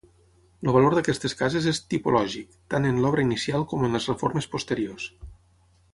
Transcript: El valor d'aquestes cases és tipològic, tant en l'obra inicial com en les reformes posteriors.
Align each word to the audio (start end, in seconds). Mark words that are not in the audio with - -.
El 0.63 0.69
valor 0.75 0.95
d'aquestes 0.99 1.35
cases 1.41 1.67
és 1.73 1.81
tipològic, 1.93 2.57
tant 2.75 2.89
en 2.93 2.99
l'obra 3.05 3.27
inicial 3.27 3.67
com 3.75 3.87
en 3.89 3.95
les 3.99 4.09
reformes 4.13 4.49
posteriors. 4.55 5.07